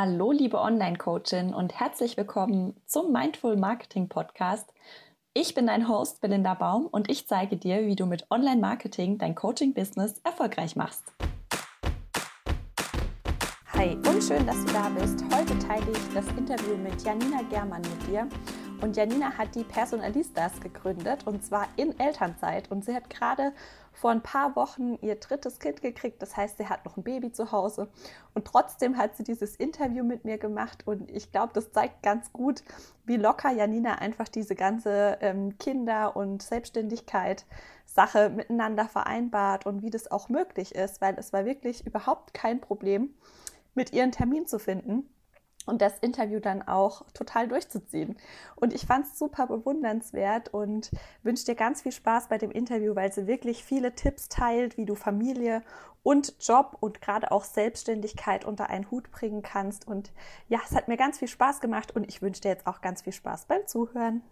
[0.00, 4.72] Hallo, liebe Online-Coachin und herzlich willkommen zum Mindful Marketing Podcast.
[5.34, 9.34] Ich bin dein Host Belinda Baum und ich zeige dir, wie du mit Online-Marketing dein
[9.34, 11.02] Coaching-Business erfolgreich machst.
[13.72, 15.24] Hi und schön, dass du da bist.
[15.34, 18.28] Heute teile ich das Interview mit Janina Germann mit dir.
[18.80, 22.70] Und Janina hat die Personalistas gegründet und zwar in Elternzeit.
[22.70, 23.52] Und sie hat gerade
[23.92, 26.22] vor ein paar Wochen ihr drittes Kind gekriegt.
[26.22, 27.88] Das heißt, sie hat noch ein Baby zu Hause.
[28.34, 30.86] Und trotzdem hat sie dieses Interview mit mir gemacht.
[30.86, 32.62] Und ich glaube, das zeigt ganz gut,
[33.04, 37.46] wie locker Janina einfach diese ganze ähm, Kinder- und Selbstständigkeit
[37.84, 42.60] Sache miteinander vereinbart und wie das auch möglich ist, weil es war wirklich überhaupt kein
[42.60, 43.10] Problem,
[43.74, 45.08] mit ihren Termin zu finden
[45.68, 48.16] und das Interview dann auch total durchzuziehen.
[48.56, 50.90] Und ich fand es super bewundernswert und
[51.22, 54.86] wünsche dir ganz viel Spaß bei dem Interview, weil sie wirklich viele Tipps teilt, wie
[54.86, 55.62] du Familie
[56.02, 59.86] und Job und gerade auch Selbstständigkeit unter einen Hut bringen kannst.
[59.86, 60.12] Und
[60.48, 63.02] ja, es hat mir ganz viel Spaß gemacht und ich wünsche dir jetzt auch ganz
[63.02, 64.22] viel Spaß beim Zuhören.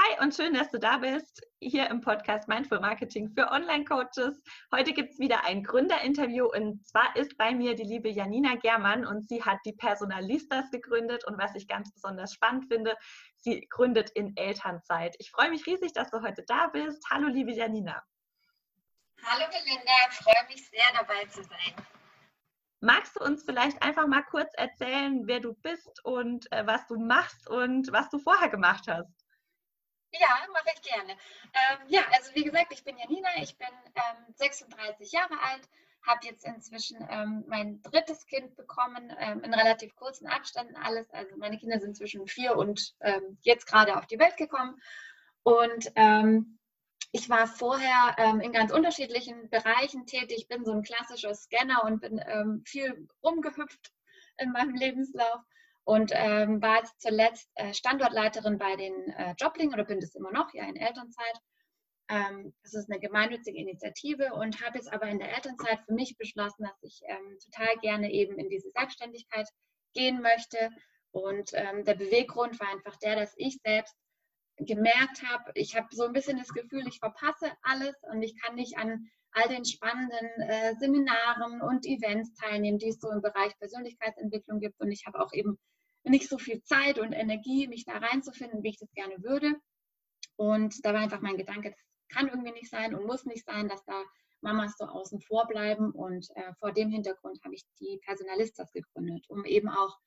[0.00, 4.44] Hi und schön, dass du da bist, hier im Podcast Mindful Marketing für Online-Coaches.
[4.70, 9.04] Heute gibt es wieder ein Gründerinterview und zwar ist bei mir die liebe Janina Germann
[9.04, 12.96] und sie hat die Personalistas gegründet und was ich ganz besonders spannend finde,
[13.38, 15.16] sie gründet in Elternzeit.
[15.18, 17.02] Ich freue mich riesig, dass du heute da bist.
[17.10, 18.00] Hallo, liebe Janina.
[19.24, 21.74] Hallo, Belinda, freue mich sehr dabei zu sein.
[22.80, 27.00] Magst du uns vielleicht einfach mal kurz erzählen, wer du bist und äh, was du
[27.00, 29.27] machst und was du vorher gemacht hast?
[30.12, 31.12] Ja, mache ich gerne.
[31.12, 35.68] Ähm, ja, also wie gesagt, ich bin Janina, ich bin ähm, 36 Jahre alt,
[36.06, 41.10] habe jetzt inzwischen ähm, mein drittes Kind bekommen, ähm, in relativ kurzen Abständen alles.
[41.10, 44.80] Also meine Kinder sind zwischen vier und ähm, jetzt gerade auf die Welt gekommen.
[45.42, 46.58] Und ähm,
[47.12, 52.22] ich war vorher in ganz unterschiedlichen Bereichen tätig, bin so ein klassischer Scanner und bin
[52.66, 53.92] viel rumgehüpft
[54.36, 55.40] in meinem Lebenslauf
[55.88, 60.30] und ähm, war jetzt zuletzt äh, Standortleiterin bei den äh, Jobling oder bin das immer
[60.30, 61.40] noch, ja, in Elternzeit.
[62.10, 66.18] Ähm, das ist eine gemeinnützige Initiative und habe jetzt aber in der Elternzeit für mich
[66.18, 69.48] beschlossen, dass ich ähm, total gerne eben in diese Selbstständigkeit
[69.94, 70.68] gehen möchte.
[71.10, 73.96] Und ähm, der Beweggrund war einfach der, dass ich selbst
[74.58, 78.56] gemerkt habe, ich habe so ein bisschen das Gefühl, ich verpasse alles und ich kann
[78.56, 83.58] nicht an all den spannenden äh, Seminaren und Events teilnehmen, die es so im Bereich
[83.58, 84.78] Persönlichkeitsentwicklung gibt.
[84.80, 85.58] Und ich habe auch eben
[86.04, 89.54] nicht so viel Zeit und Energie, mich da reinzufinden, wie ich das gerne würde.
[90.36, 93.68] Und da war einfach mein Gedanke, das kann irgendwie nicht sein und muss nicht sein,
[93.68, 94.02] dass da
[94.40, 95.90] Mamas so außen vor bleiben.
[95.90, 99.98] Und äh, vor dem Hintergrund habe ich die Personalistas gegründet, um eben auch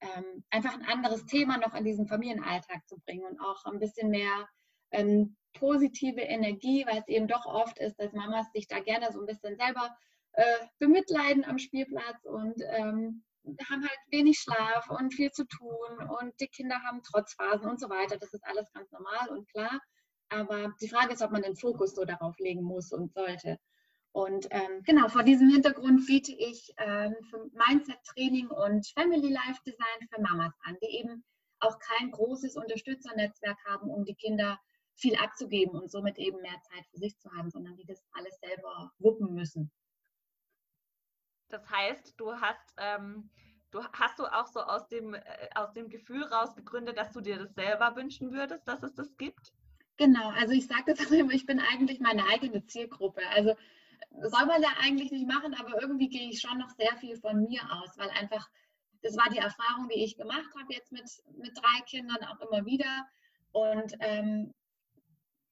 [0.00, 4.10] ähm, einfach ein anderes Thema noch in diesen Familienalltag zu bringen und auch ein bisschen
[4.10, 4.48] mehr
[4.90, 9.20] ähm, positive Energie, weil es eben doch oft ist, dass Mamas sich da gerne so
[9.20, 9.94] ein bisschen selber
[10.32, 16.38] äh, bemitleiden am Spielplatz und ähm, haben halt wenig Schlaf und viel zu tun und
[16.40, 18.16] die Kinder haben Trotzphasen und so weiter.
[18.16, 19.80] Das ist alles ganz normal und klar.
[20.28, 23.58] Aber die Frage ist, ob man den Fokus so darauf legen muss und sollte.
[24.12, 27.14] Und ähm, genau, vor diesem Hintergrund biete ich ähm,
[27.52, 31.24] Mindset-Training und Family Life Design für Mamas an, die eben
[31.60, 34.58] auch kein großes Unterstützernetzwerk haben, um die Kinder
[34.94, 38.38] viel abzugeben und somit eben mehr Zeit für sich zu haben, sondern die das alles
[38.40, 39.70] selber wuppen müssen.
[41.52, 43.28] Das heißt, du hast, ähm,
[43.70, 45.20] du hast du auch so aus dem, äh,
[45.54, 49.16] aus dem Gefühl raus gegründet, dass du dir das selber wünschen würdest, dass es das
[49.18, 49.52] gibt?
[49.98, 53.20] Genau, also ich sage das immer, ich bin eigentlich meine eigene Zielgruppe.
[53.28, 53.54] Also
[54.20, 57.42] soll man ja eigentlich nicht machen, aber irgendwie gehe ich schon noch sehr viel von
[57.42, 58.48] mir aus, weil einfach,
[59.02, 61.04] das war die Erfahrung, die ich gemacht habe jetzt mit,
[61.36, 63.06] mit drei Kindern auch immer wieder.
[63.52, 64.54] Und ähm,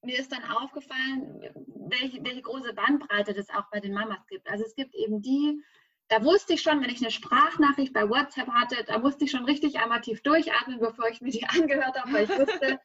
[0.02, 1.42] mir ist dann aufgefallen,
[1.90, 4.48] welche, welche große Bandbreite das auch bei den Mamas gibt.
[4.48, 5.62] Also es gibt eben die,
[6.10, 9.44] da wusste ich schon, wenn ich eine Sprachnachricht bei WhatsApp hatte, da musste ich schon
[9.44, 12.80] richtig einmal tief durchatmen, bevor ich mir die angehört habe, weil ich wusste,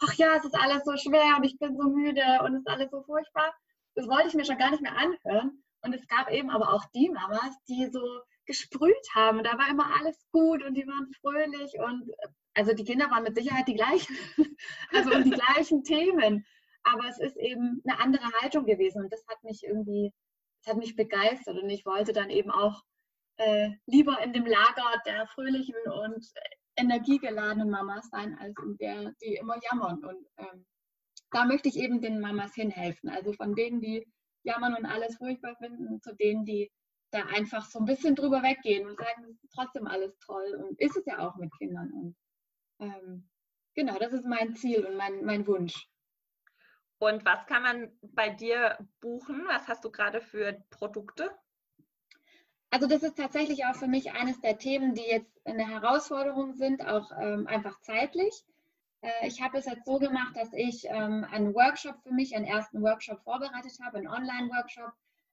[0.00, 2.68] ach ja, es ist alles so schwer und ich bin so müde und es ist
[2.68, 3.54] alles so furchtbar.
[3.94, 5.62] Das wollte ich mir schon gar nicht mehr anhören.
[5.82, 8.00] Und es gab eben aber auch die Mamas, die so
[8.46, 9.44] gesprüht haben.
[9.44, 12.10] Da war immer alles gut und die waren fröhlich und
[12.54, 14.16] also die Kinder waren mit Sicherheit die gleichen,
[14.92, 16.46] also um die gleichen Themen.
[16.84, 20.12] Aber es ist eben eine andere Haltung gewesen und das hat mich irgendwie
[20.66, 22.82] hat mich begeistert und ich wollte dann eben auch
[23.38, 26.26] äh, lieber in dem Lager der fröhlichen und
[26.76, 30.04] energiegeladenen Mamas sein, als in der, die immer jammern.
[30.04, 30.66] Und ähm,
[31.30, 33.10] da möchte ich eben den Mamas hinhelfen.
[33.10, 34.06] Also von denen, die
[34.42, 36.70] jammern und alles furchtbar finden, zu denen, die
[37.10, 40.54] da einfach so ein bisschen drüber weggehen und sagen, es ist trotzdem alles toll.
[40.62, 41.90] Und ist es ja auch mit Kindern.
[41.92, 42.16] Und
[42.80, 43.28] ähm,
[43.74, 45.88] genau, das ist mein Ziel und mein, mein Wunsch.
[46.98, 49.44] Und was kann man bei dir buchen?
[49.48, 51.30] Was hast du gerade für Produkte?
[52.70, 56.86] Also das ist tatsächlich auch für mich eines der Themen, die jetzt eine Herausforderung sind,
[56.86, 58.44] auch ähm, einfach zeitlich.
[59.02, 62.46] Äh, ich habe es jetzt so gemacht, dass ich ähm, einen Workshop für mich, einen
[62.46, 64.92] ersten Workshop vorbereitet habe, einen Online-Workshop,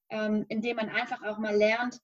[0.09, 2.00] ähm, in dem man einfach auch mal lernt,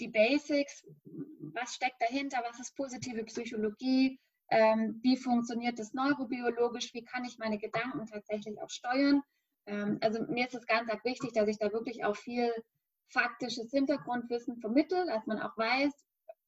[0.00, 7.04] die Basics, was steckt dahinter, was ist positive Psychologie, ähm, wie funktioniert das neurobiologisch, wie
[7.04, 9.22] kann ich meine Gedanken tatsächlich auch steuern.
[9.66, 12.52] Ähm, also mir ist es ganz wichtig, dass ich da wirklich auch viel
[13.08, 15.92] faktisches Hintergrundwissen vermittle, dass man auch weiß,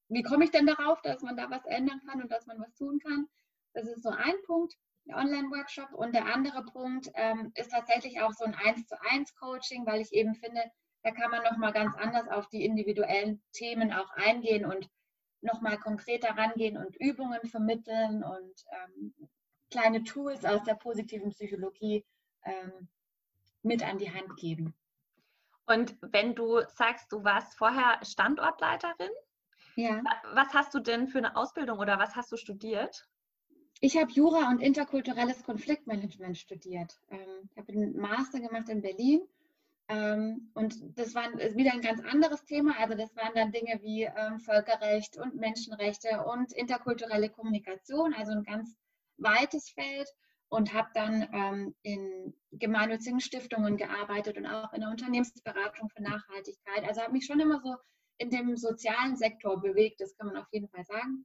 [0.08, 2.74] wie komme ich denn darauf, dass man da was ändern kann und dass man was
[2.74, 3.26] tun kann.
[3.74, 4.74] Das ist so ein Punkt,
[5.06, 5.92] der Online-Workshop.
[5.92, 10.00] Und der andere Punkt ähm, ist tatsächlich auch so ein 1 zu 1 Coaching, weil
[10.00, 10.62] ich eben finde,
[11.02, 14.88] da kann man nochmal ganz anders auf die individuellen Themen auch eingehen und
[15.40, 19.14] nochmal konkreter rangehen und Übungen vermitteln und ähm,
[19.70, 22.04] kleine Tools aus der positiven Psychologie
[22.44, 22.88] ähm,
[23.62, 24.74] mit an die Hand geben.
[25.66, 29.10] Und wenn du sagst, du warst vorher Standortleiterin,
[29.76, 30.02] ja.
[30.32, 33.06] was hast du denn für eine Ausbildung oder was hast du studiert?
[33.80, 36.98] Ich habe Jura und interkulturelles Konfliktmanagement studiert.
[37.10, 39.20] Ähm, ich habe einen Master gemacht in Berlin
[39.90, 42.76] und das war wieder ein ganz anderes Thema.
[42.78, 48.44] Also das waren dann Dinge wie ähm, Völkerrecht und Menschenrechte und interkulturelle Kommunikation, also ein
[48.44, 48.76] ganz
[49.16, 50.08] weites Feld
[50.50, 56.84] und habe dann ähm, in gemeinnützigen Stiftungen gearbeitet und auch in der Unternehmensberatung für Nachhaltigkeit.
[56.86, 57.74] Also habe mich schon immer so
[58.18, 61.24] in dem sozialen Sektor bewegt, das kann man auf jeden Fall sagen.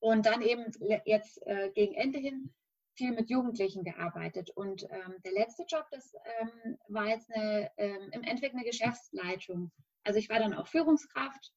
[0.00, 0.64] Und dann eben
[1.04, 2.52] jetzt äh, gegen Ende hin
[2.94, 4.50] viel mit Jugendlichen gearbeitet.
[4.50, 9.70] Und ähm, der letzte Job, das ähm, war jetzt eine, ähm, im Endeffekt eine Geschäftsleitung.
[10.04, 11.52] Also ich war dann auch Führungskraft.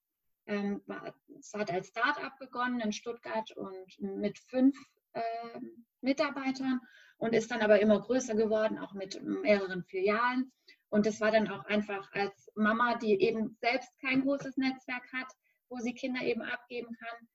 [0.48, 4.78] Ähm, war, es hat als Start-up begonnen in Stuttgart und mit fünf
[5.14, 5.60] äh,
[6.02, 6.80] Mitarbeitern
[7.18, 10.52] und ist dann aber immer größer geworden, auch mit mehreren Filialen.
[10.90, 15.28] Und das war dann auch einfach als Mama, die eben selbst kein großes Netzwerk hat,
[15.70, 17.28] wo sie Kinder eben abgeben kann,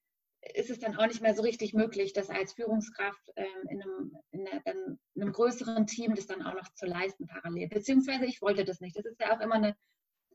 [0.54, 4.16] ist es dann auch nicht mehr so richtig möglich, das als Führungskraft ähm, in, einem,
[4.30, 7.68] in, einer, in, einem, größeren Team das dann auch noch zu leisten parallel.
[7.68, 8.96] Beziehungsweise ich wollte das nicht.
[8.96, 9.76] Das ist ja auch immer eine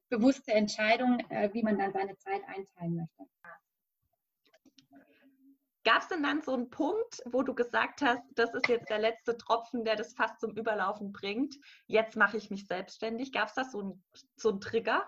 [0.10, 3.24] bewusste Entscheidung, äh, wie man dann seine Zeit einteilen möchte.
[5.84, 8.98] Gab es denn dann so einen Punkt, wo du gesagt hast, das ist jetzt der
[8.98, 11.56] letzte Tropfen, der das fast zum Überlaufen bringt,
[11.86, 13.32] jetzt mache ich mich selbstständig?
[13.32, 14.04] Gab es da so einen,
[14.36, 15.08] so einen Trigger?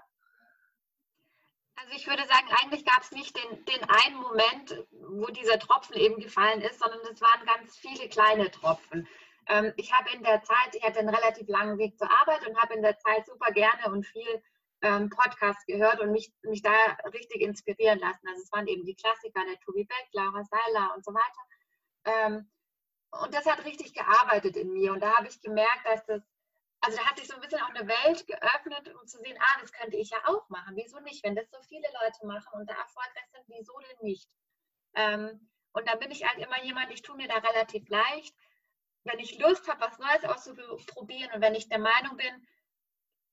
[1.77, 5.95] Also ich würde sagen, eigentlich gab es nicht den, den einen Moment, wo dieser Tropfen
[5.95, 9.07] eben gefallen ist, sondern es waren ganz viele kleine Tropfen.
[9.47, 12.59] Ähm, ich habe in der Zeit, ich hatte einen relativ langen Weg zur Arbeit und
[12.59, 14.43] habe in der Zeit super gerne und viel
[14.81, 16.71] ähm, Podcast gehört und mich, mich da
[17.13, 18.27] richtig inspirieren lassen.
[18.27, 21.43] Also es waren eben die Klassiker, der Tobi Beck, Laura Seiler und so weiter.
[22.05, 22.49] Ähm,
[23.11, 24.93] und das hat richtig gearbeitet in mir.
[24.93, 26.21] Und da habe ich gemerkt, dass das
[26.87, 29.59] also da hat sich so ein bisschen auch eine Welt geöffnet, um zu sehen, ah,
[29.59, 30.77] das könnte ich ja auch machen.
[30.77, 31.21] Wieso nicht?
[31.21, 34.29] Wenn das so viele Leute machen und da erfolgreich sind, wieso denn nicht?
[34.95, 38.33] Ähm, und da bin ich halt immer jemand, ich tue mir da relativ leicht.
[39.03, 42.47] Wenn ich Lust habe, was Neues auszuprobieren und wenn ich der Meinung bin,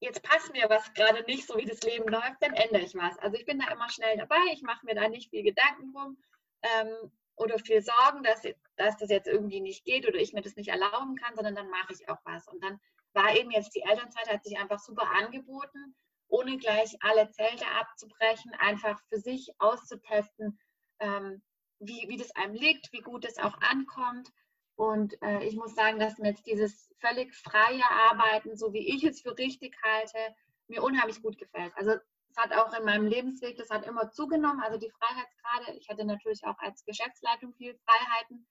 [0.00, 3.16] jetzt passt mir was gerade nicht, so wie das Leben läuft, dann ändere ich was.
[3.20, 6.18] Also ich bin da immer schnell dabei, ich mache mir da nicht viel Gedanken drum
[6.62, 8.42] ähm, oder viel Sorgen, dass,
[8.74, 11.70] dass das jetzt irgendwie nicht geht oder ich mir das nicht erlauben kann, sondern dann
[11.70, 12.48] mache ich auch was.
[12.48, 12.80] Und dann
[13.14, 15.94] war eben jetzt die Elternzeit, hat sich einfach super angeboten,
[16.28, 20.58] ohne gleich alle Zelte abzubrechen, einfach für sich auszutesten,
[20.98, 21.42] ähm,
[21.78, 24.28] wie, wie das einem liegt, wie gut es auch ankommt.
[24.76, 29.04] Und äh, ich muss sagen, dass mir jetzt dieses völlig freie Arbeiten, so wie ich
[29.04, 30.18] es für richtig halte,
[30.66, 31.72] mir unheimlich gut gefällt.
[31.76, 35.78] Also es hat auch in meinem Lebensweg, das hat immer zugenommen, also die Freiheitsgrade.
[35.78, 38.46] Ich hatte natürlich auch als Geschäftsleitung viel Freiheiten.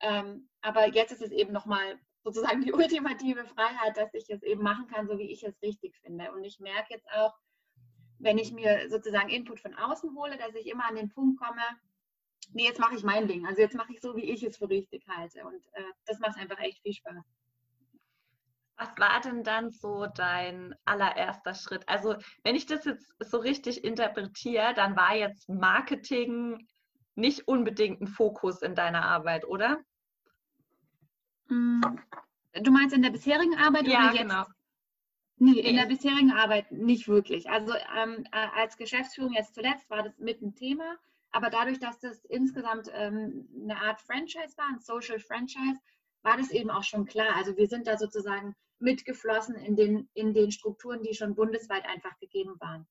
[0.00, 4.62] Ähm, aber jetzt ist es eben nochmal sozusagen die ultimative Freiheit, dass ich es eben
[4.62, 6.32] machen kann, so wie ich es richtig finde.
[6.32, 7.34] Und ich merke jetzt auch,
[8.18, 11.62] wenn ich mir sozusagen Input von außen hole, dass ich immer an den Punkt komme,
[12.52, 13.46] nee, jetzt mache ich mein Ding.
[13.46, 15.44] Also jetzt mache ich so, wie ich es für richtig halte.
[15.44, 17.22] Und äh, das macht einfach echt viel Spaß.
[18.76, 21.88] Was war denn dann so dein allererster Schritt?
[21.88, 26.66] Also wenn ich das jetzt so richtig interpretiere, dann war jetzt Marketing
[27.14, 29.78] nicht unbedingt ein Fokus in deiner Arbeit, oder?
[31.48, 31.82] Mm,
[32.62, 34.22] du meinst in der bisherigen Arbeit ja, oder jetzt?
[34.22, 34.44] Genau.
[35.36, 37.50] Nee, in der bisherigen Arbeit nicht wirklich.
[37.50, 40.96] Also ähm, äh, als Geschäftsführung jetzt zuletzt war das mit ein Thema,
[41.32, 45.80] aber dadurch, dass das insgesamt ähm, eine Art Franchise war, ein Social Franchise,
[46.22, 47.34] war das eben auch schon klar.
[47.36, 52.16] Also wir sind da sozusagen mitgeflossen in den, in den Strukturen, die schon bundesweit einfach
[52.18, 52.86] gegeben waren.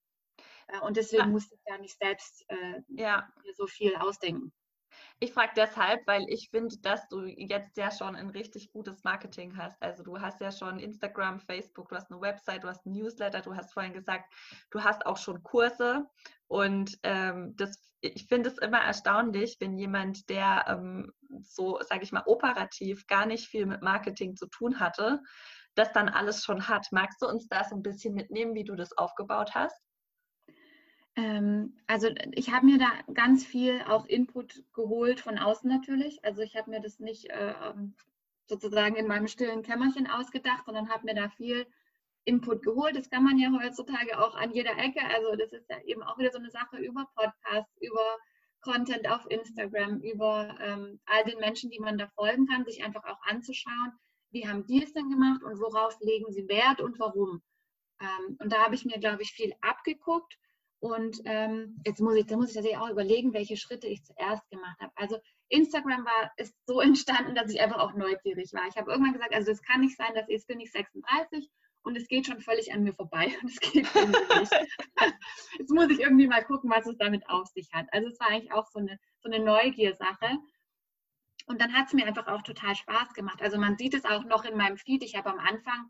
[0.67, 1.29] Äh, und deswegen ja.
[1.29, 3.31] musste ich da nicht selbst äh, ja.
[3.55, 4.51] so viel ausdenken.
[5.19, 9.55] Ich frage deshalb, weil ich finde, dass du jetzt ja schon ein richtig gutes Marketing
[9.57, 9.81] hast.
[9.81, 13.41] Also du hast ja schon Instagram, Facebook, du hast eine Website, du hast ein Newsletter,
[13.41, 14.33] du hast vorhin gesagt,
[14.71, 16.05] du hast auch schon Kurse.
[16.47, 22.11] Und ähm, das, ich finde es immer erstaunlich, wenn jemand, der ähm, so, sage ich
[22.11, 25.21] mal, operativ gar nicht viel mit Marketing zu tun hatte,
[25.75, 26.87] das dann alles schon hat.
[26.91, 29.81] Magst du uns da so ein bisschen mitnehmen, wie du das aufgebaut hast?
[31.15, 36.23] Ähm, also ich habe mir da ganz viel auch Input geholt von außen natürlich.
[36.25, 37.93] Also ich habe mir das nicht äh, ähm,
[38.47, 41.67] sozusagen in meinem stillen Kämmerchen ausgedacht, sondern habe mir da viel
[42.25, 42.95] Input geholt.
[42.95, 45.01] Das kann man ja heutzutage auch an jeder Ecke.
[45.05, 48.17] Also das ist ja eben auch wieder so eine Sache über Podcasts, über
[48.61, 53.03] Content auf Instagram, über ähm, all den Menschen, die man da folgen kann, sich einfach
[53.03, 53.91] auch anzuschauen,
[54.31, 57.43] wie haben die es denn gemacht und worauf legen sie Wert und warum.
[57.99, 60.39] Ähm, und da habe ich mir, glaube ich, viel abgeguckt
[60.83, 64.49] und ähm, jetzt muss ich, da muss ich tatsächlich auch überlegen, welche Schritte ich zuerst
[64.49, 64.91] gemacht habe.
[64.97, 68.67] Also Instagram war, ist so entstanden, dass ich einfach auch neugierig war.
[68.67, 71.49] Ich habe irgendwann gesagt, also es kann nicht sein, dass ich bin nicht 36
[71.83, 74.51] und es geht schon völlig an mir vorbei und es geht nicht.
[75.57, 77.87] jetzt muss ich irgendwie mal gucken, was es damit auf sich hat.
[77.93, 80.37] Also es war eigentlich auch so eine, so eine Neugier-Sache.
[81.45, 83.41] Und dann hat es mir einfach auch total Spaß gemacht.
[83.41, 85.01] Also man sieht es auch noch in meinem Feed.
[85.03, 85.89] Ich habe am Anfang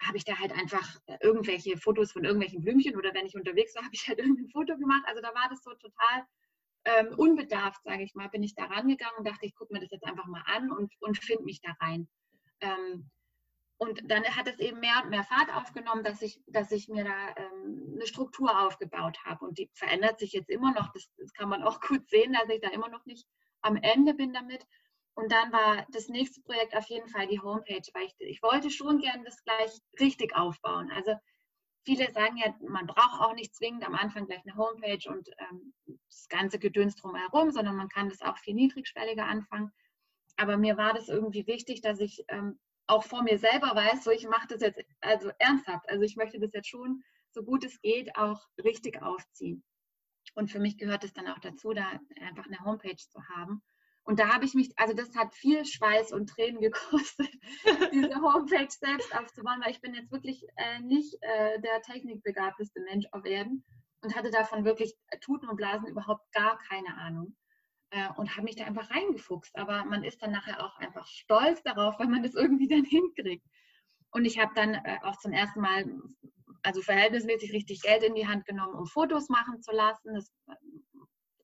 [0.00, 3.74] habe ich da halt einfach äh, irgendwelche Fotos von irgendwelchen Blümchen oder wenn ich unterwegs
[3.74, 5.02] war, habe ich halt irgendein Foto gemacht.
[5.06, 6.26] Also da war das so total
[6.84, 9.90] ähm, unbedarft, sage ich mal, bin ich da rangegangen und dachte, ich gucke mir das
[9.90, 12.08] jetzt einfach mal an und, und finde mich da rein.
[12.60, 13.10] Ähm,
[13.80, 17.04] und dann hat es eben mehr und mehr Fahrt aufgenommen, dass ich, dass ich mir
[17.04, 19.44] da ähm, eine Struktur aufgebaut habe.
[19.46, 20.92] Und die verändert sich jetzt immer noch.
[20.92, 23.28] Das, das kann man auch gut sehen, dass ich da immer noch nicht
[23.60, 24.66] am Ende bin damit.
[25.18, 28.70] Und dann war das nächste Projekt auf jeden Fall die Homepage, weil ich, ich wollte
[28.70, 30.92] schon gerne das gleich richtig aufbauen.
[30.92, 31.12] Also
[31.84, 35.74] viele sagen ja, man braucht auch nicht zwingend am Anfang gleich eine Homepage und ähm,
[36.08, 39.72] das ganze Gedöns drumherum, sondern man kann das auch viel niedrigschwelliger anfangen.
[40.36, 42.56] Aber mir war das irgendwie wichtig, dass ich ähm,
[42.86, 45.88] auch vor mir selber weiß, so ich mache das jetzt also ernsthaft.
[45.88, 49.64] Also ich möchte das jetzt schon, so gut es geht, auch richtig aufziehen.
[50.36, 53.64] Und für mich gehört es dann auch dazu, da einfach eine Homepage zu haben.
[54.08, 57.28] Und da habe ich mich, also das hat viel Schweiß und Tränen gekostet,
[57.92, 63.04] diese Homepage selbst aufzubauen, weil ich bin jetzt wirklich äh, nicht äh, der technikbegabteste Mensch
[63.12, 63.62] auf Erden
[64.00, 67.36] und hatte davon wirklich äh, Tuten und Blasen überhaupt gar keine Ahnung
[67.90, 69.54] äh, und habe mich da einfach reingefuchst.
[69.58, 73.44] Aber man ist dann nachher auch einfach stolz darauf, weil man das irgendwie dann hinkriegt.
[74.10, 75.84] Und ich habe dann äh, auch zum ersten Mal,
[76.62, 80.32] also verhältnismäßig richtig Geld in die Hand genommen, um Fotos machen zu lassen, das,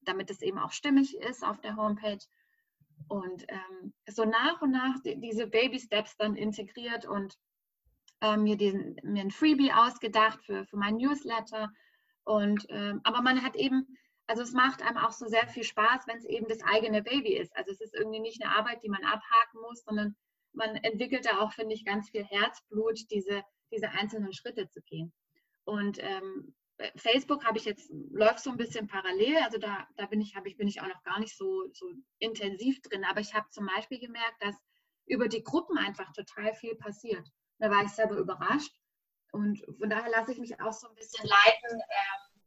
[0.00, 2.25] damit es eben auch stimmig ist auf der Homepage
[3.08, 7.36] und ähm, so nach und nach die, diese Baby Steps dann integriert und
[8.20, 11.70] äh, mir, diesen, mir ein Freebie ausgedacht für, für mein Newsletter.
[12.24, 13.86] Und, ähm, aber man hat eben,
[14.26, 17.36] also es macht einem auch so sehr viel Spaß, wenn es eben das eigene Baby
[17.36, 17.54] ist.
[17.56, 20.16] Also es ist irgendwie nicht eine Arbeit, die man abhaken muss, sondern
[20.52, 25.12] man entwickelt da auch, finde ich, ganz viel Herzblut, diese, diese einzelnen Schritte zu gehen.
[25.64, 26.63] Und ähm, äh,
[26.97, 30.57] Facebook habe ich jetzt, läuft so ein bisschen parallel, also da, da bin, ich, ich,
[30.57, 31.87] bin ich auch noch gar nicht so, so
[32.19, 34.57] intensiv drin, aber ich habe zum Beispiel gemerkt, dass
[35.07, 37.26] über die Gruppen einfach total viel passiert.
[37.59, 38.73] Da war ich selber überrascht
[39.33, 42.43] und von daher lasse ich mich auch so ein bisschen leiten, ähm,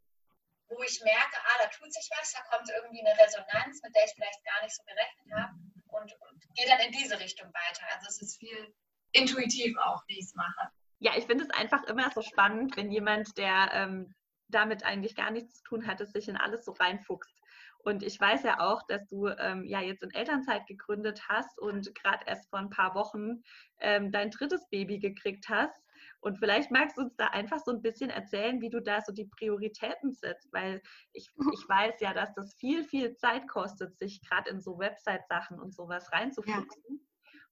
[0.69, 4.05] wo ich merke, ah, da tut sich was, da kommt irgendwie eine Resonanz, mit der
[4.05, 5.53] ich vielleicht gar nicht so gerechnet habe
[5.87, 7.85] und, und gehe dann in diese Richtung weiter.
[7.95, 8.75] Also es ist viel
[9.13, 10.71] intuitiv auch, wie ich es mache.
[10.99, 14.15] Ja, ich finde es einfach immer so spannend, wenn jemand, der ähm,
[14.49, 17.41] damit eigentlich gar nichts zu tun hatte, sich in alles so reinfuchst.
[17.79, 21.93] Und ich weiß ja auch, dass du ähm, ja jetzt in Elternzeit gegründet hast und
[21.95, 23.43] gerade erst vor ein paar Wochen
[23.79, 25.81] ähm, dein drittes Baby gekriegt hast.
[26.19, 29.13] Und vielleicht magst du uns da einfach so ein bisschen erzählen, wie du da so
[29.13, 30.81] die Prioritäten setzt, weil
[31.13, 31.51] ich, mhm.
[31.53, 35.73] ich weiß ja, dass das viel, viel Zeit kostet, sich gerade in so Website-Sachen und
[35.73, 36.83] sowas reinzufuchsen.
[36.89, 36.97] Ja.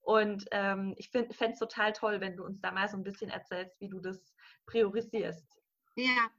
[0.02, 3.30] Und ähm, ich fände es total toll, wenn du uns da mal so ein bisschen
[3.30, 4.36] erzählst, wie du das
[4.66, 5.48] priorisierst.
[5.96, 6.30] Ja,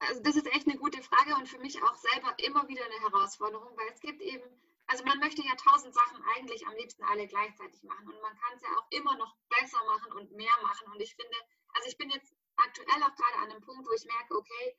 [0.00, 3.00] also das ist echt eine gute Frage und für mich auch selber immer wieder eine
[3.00, 4.44] Herausforderung, weil es gibt eben,
[4.86, 8.56] also man möchte ja tausend Sachen eigentlich am liebsten alle gleichzeitig machen und man kann
[8.56, 10.90] es ja auch immer noch besser machen und mehr machen.
[10.92, 11.36] Und ich finde,
[11.74, 14.76] also ich bin jetzt aktuell auch gerade an einem Punkt, wo ich merke, okay,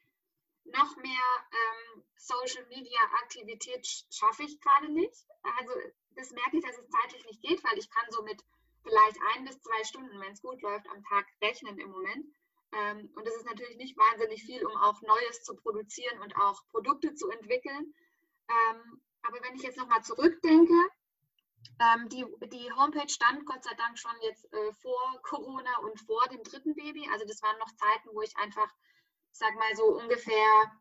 [0.65, 5.25] noch mehr ähm, Social Media Aktivität schaffe ich gerade nicht.
[5.57, 5.73] Also
[6.15, 8.43] das merke ich, dass es zeitlich nicht geht, weil ich kann so mit
[8.83, 12.25] vielleicht ein bis zwei Stunden, wenn es gut läuft, am Tag rechnen im Moment.
[12.73, 16.61] Ähm, und das ist natürlich nicht wahnsinnig viel, um auch Neues zu produzieren und auch
[16.71, 17.93] Produkte zu entwickeln.
[18.49, 20.73] Ähm, aber wenn ich jetzt nochmal zurückdenke,
[21.79, 26.27] ähm, die, die Homepage stand Gott sei Dank schon jetzt äh, vor Corona und vor
[26.29, 27.07] dem dritten Baby.
[27.11, 28.69] Also das waren noch Zeiten, wo ich einfach,
[29.31, 30.71] ich sag mal so ungefähr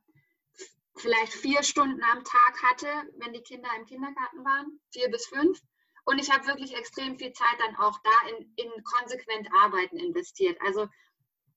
[0.96, 5.60] vielleicht vier Stunden am Tag hatte, wenn die Kinder im Kindergarten waren, vier bis fünf.
[6.04, 10.60] Und ich habe wirklich extrem viel Zeit dann auch da in, in konsequent Arbeiten investiert.
[10.62, 10.88] Also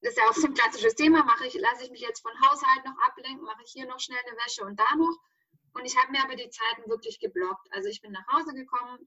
[0.04, 1.24] das ist ja auch so ein klassisches Thema.
[1.24, 4.20] Mache ich, lasse ich mich jetzt von Haushalt noch ablenken, mache ich hier noch schnell
[4.28, 5.18] eine Wäsche und da noch.
[5.74, 7.68] Und ich habe mir aber die Zeiten wirklich geblockt.
[7.72, 9.00] Also ich bin nach Hause gekommen,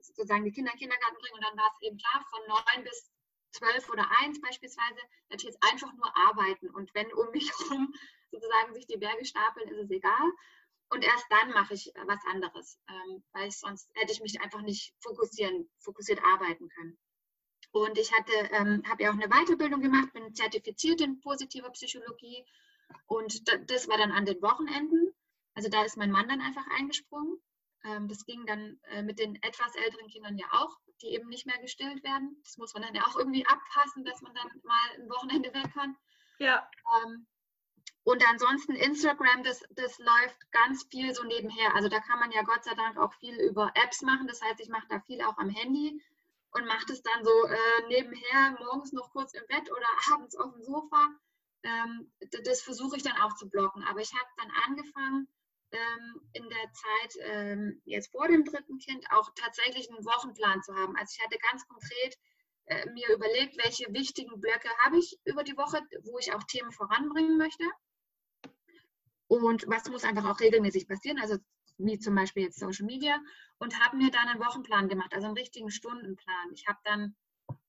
[0.00, 2.84] sozusagen die Kinder in den Kindergarten bringen und dann war es eben klar, von neun
[2.84, 3.10] bis
[3.50, 6.70] zwölf oder eins beispielsweise, werde ich jetzt einfach nur arbeiten.
[6.70, 7.92] Und wenn um mich herum
[8.30, 10.30] sozusagen sich die Berge stapeln, ist es egal.
[10.90, 14.62] Und erst dann mache ich was anderes, ähm, weil ich sonst hätte ich mich einfach
[14.62, 16.96] nicht fokussieren, fokussiert arbeiten können.
[17.76, 22.46] Und ich hatte, ähm, habe ja auch eine Weiterbildung gemacht, bin zertifiziert in positiver Psychologie.
[23.06, 25.12] Und das war dann an den Wochenenden.
[25.52, 27.38] Also da ist mein Mann dann einfach eingesprungen.
[27.84, 31.44] Ähm, das ging dann äh, mit den etwas älteren Kindern ja auch, die eben nicht
[31.44, 32.40] mehr gestillt werden.
[32.44, 35.70] Das muss man dann ja auch irgendwie abpassen, dass man dann mal ein Wochenende weg
[35.74, 35.94] kann.
[36.38, 36.66] Ja.
[37.04, 37.26] Ähm,
[38.04, 41.74] und ansonsten Instagram, das, das läuft ganz viel so nebenher.
[41.74, 44.26] Also da kann man ja Gott sei Dank auch viel über Apps machen.
[44.28, 46.00] Das heißt, ich mache da viel auch am Handy
[46.56, 50.52] und mache das dann so äh, nebenher, morgens noch kurz im Bett oder abends auf
[50.52, 51.08] dem Sofa.
[51.62, 52.12] Ähm,
[52.44, 53.82] das versuche ich dann auch zu blocken.
[53.84, 55.28] Aber ich habe dann angefangen,
[55.72, 60.74] ähm, in der Zeit ähm, jetzt vor dem dritten Kind auch tatsächlich einen Wochenplan zu
[60.74, 60.96] haben.
[60.96, 62.16] Also ich hatte ganz konkret
[62.66, 66.72] äh, mir überlegt, welche wichtigen Blöcke habe ich über die Woche, wo ich auch Themen
[66.72, 67.64] voranbringen möchte.
[69.28, 71.36] Und was muss einfach auch regelmäßig passieren, also
[71.78, 73.18] wie zum Beispiel jetzt Social Media,
[73.58, 76.52] und habe mir dann einen Wochenplan gemacht, also einen richtigen Stundenplan.
[76.52, 77.14] Ich habe dann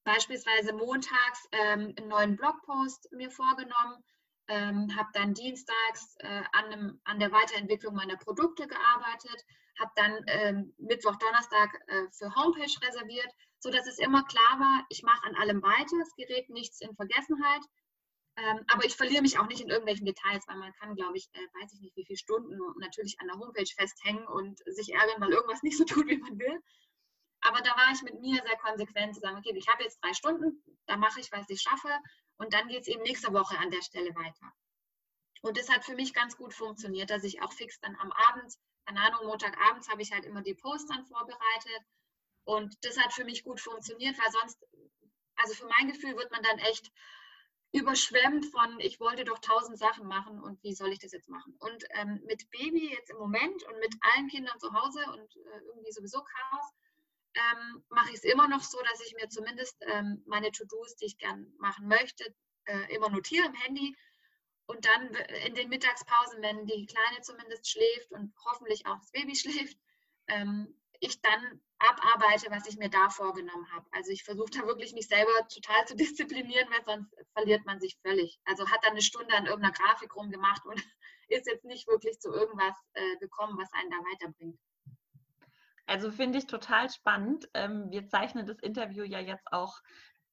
[0.03, 4.03] beispielsweise montags ähm, einen neuen Blogpost mir vorgenommen,
[4.47, 9.45] ähm, habe dann dienstags äh, an, einem, an, der Weiterentwicklung meiner Produkte gearbeitet,
[9.79, 15.03] habe dann ähm, Mittwoch, Donnerstag äh, für Homepage reserviert, sodass es immer klar war, ich
[15.03, 17.61] mache an allem weiter, es gerät nichts in Vergessenheit
[18.37, 21.27] ähm, aber ich verliere mich auch nicht in irgendwelchen Details, weil man kann, glaube ich,
[21.33, 25.19] äh, weiß ich nicht, wie viele Stunden natürlich an der Homepage festhängen und sich ärgern,
[25.19, 26.61] weil irgendwas nicht so tut, wie man will.
[27.41, 30.13] Aber da war ich mit mir sehr konsequent zu sagen, okay, ich habe jetzt drei
[30.13, 31.89] Stunden, da mache ich, was ich schaffe
[32.37, 34.53] und dann geht es eben nächste Woche an der Stelle weiter.
[35.41, 38.53] Und das hat für mich ganz gut funktioniert, dass ich auch fix dann am Abend,
[38.85, 41.81] keine Ahnung, Montagabends habe ich halt immer die Posts dann vorbereitet.
[42.43, 44.63] Und das hat für mich gut funktioniert, weil sonst,
[45.35, 46.91] also für mein Gefühl wird man dann echt
[47.71, 51.55] überschwemmt von, ich wollte doch tausend Sachen machen und wie soll ich das jetzt machen?
[51.59, 55.59] Und ähm, mit Baby jetzt im Moment und mit allen Kindern zu Hause und äh,
[55.67, 56.73] irgendwie sowieso Chaos,
[57.35, 61.05] ähm, mache ich es immer noch so, dass ich mir zumindest ähm, meine To-Dos, die
[61.05, 62.33] ich gern machen möchte,
[62.65, 63.95] äh, immer notiere im Handy.
[64.65, 65.13] Und dann
[65.45, 69.77] in den Mittagspausen, wenn die Kleine zumindest schläft und hoffentlich auch das Baby schläft,
[70.27, 73.85] ähm, ich dann abarbeite, was ich mir da vorgenommen habe.
[73.91, 77.97] Also ich versuche da wirklich mich selber total zu disziplinieren, weil sonst verliert man sich
[78.01, 78.39] völlig.
[78.45, 80.75] Also hat dann eine Stunde an irgendeiner Grafik rumgemacht und
[81.27, 84.59] ist jetzt nicht wirklich zu irgendwas äh, gekommen, was einen da weiterbringt.
[85.85, 87.47] Also finde ich total spannend.
[87.53, 89.79] Ähm, wir zeichnen das Interview ja jetzt auch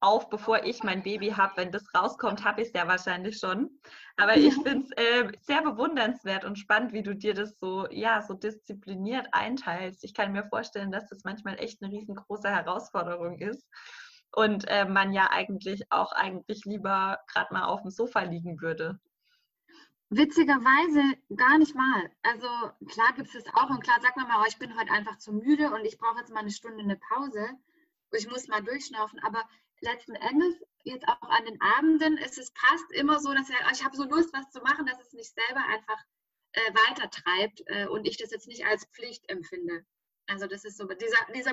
[0.04, 1.56] auf, bevor ich mein Baby habe.
[1.56, 3.70] Wenn das rauskommt, habe ich es ja wahrscheinlich schon.
[4.16, 8.20] Aber ich finde es äh, sehr bewundernswert und spannend, wie du dir das so, ja,
[8.20, 10.04] so diszipliniert einteilst.
[10.04, 13.66] Ich kann mir vorstellen, dass das manchmal echt eine riesengroße Herausforderung ist.
[14.30, 19.00] Und äh, man ja eigentlich auch eigentlich lieber gerade mal auf dem Sofa liegen würde.
[20.10, 22.10] Witzigerweise gar nicht mal.
[22.22, 22.46] Also
[22.92, 25.18] klar gibt es das auch und klar sagt man mal, oh, ich bin heute einfach
[25.18, 27.48] zu müde und ich brauche jetzt mal eine Stunde eine Pause.
[28.12, 29.18] Ich muss mal durchschnaufen.
[29.24, 29.42] Aber
[29.84, 33.84] letzten Endes jetzt auch an den Abenden ist es passt immer so, dass er, ich
[33.84, 35.98] habe so Lust, was zu machen, dass es mich selber einfach
[36.52, 39.84] äh, weitertreibt äh, und ich das jetzt nicht als Pflicht empfinde.
[40.26, 41.52] Also das ist so, dieser, dieser